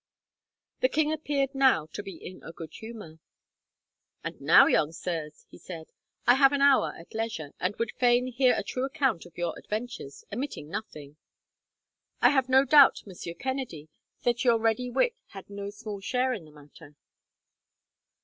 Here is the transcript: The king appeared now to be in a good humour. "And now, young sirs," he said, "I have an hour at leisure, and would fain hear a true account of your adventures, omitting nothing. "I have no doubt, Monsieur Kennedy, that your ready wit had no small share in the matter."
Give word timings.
The 0.79 0.89
king 0.89 1.13
appeared 1.13 1.53
now 1.53 1.85
to 1.93 2.01
be 2.01 2.15
in 2.15 2.41
a 2.41 2.51
good 2.51 2.73
humour. 2.73 3.19
"And 4.23 4.41
now, 4.41 4.65
young 4.65 4.91
sirs," 4.93 5.45
he 5.47 5.59
said, 5.59 5.91
"I 6.25 6.33
have 6.33 6.53
an 6.53 6.61
hour 6.63 6.95
at 6.97 7.13
leisure, 7.13 7.53
and 7.59 7.75
would 7.75 7.91
fain 7.91 8.25
hear 8.25 8.55
a 8.57 8.63
true 8.63 8.83
account 8.83 9.27
of 9.27 9.37
your 9.37 9.53
adventures, 9.59 10.23
omitting 10.33 10.69
nothing. 10.69 11.17
"I 12.19 12.29
have 12.29 12.49
no 12.49 12.65
doubt, 12.65 13.03
Monsieur 13.05 13.35
Kennedy, 13.35 13.89
that 14.23 14.43
your 14.43 14.57
ready 14.57 14.89
wit 14.89 15.13
had 15.33 15.51
no 15.51 15.69
small 15.69 16.01
share 16.01 16.33
in 16.33 16.45
the 16.45 16.51
matter." 16.51 16.95